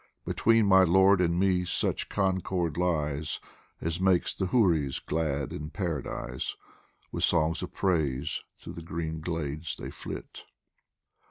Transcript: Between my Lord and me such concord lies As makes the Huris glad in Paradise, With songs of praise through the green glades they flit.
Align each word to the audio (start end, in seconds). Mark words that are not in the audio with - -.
Between 0.25 0.65
my 0.65 0.81
Lord 0.83 1.21
and 1.21 1.39
me 1.39 1.63
such 1.63 2.09
concord 2.09 2.75
lies 2.75 3.39
As 3.79 3.99
makes 4.01 4.33
the 4.33 4.47
Huris 4.47 4.97
glad 4.97 5.53
in 5.53 5.69
Paradise, 5.69 6.55
With 7.11 7.23
songs 7.23 7.61
of 7.61 7.71
praise 7.71 8.41
through 8.57 8.73
the 8.73 8.81
green 8.81 9.19
glades 9.21 9.75
they 9.77 9.91
flit. 9.91 10.43